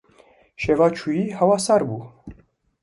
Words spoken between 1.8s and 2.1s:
bû.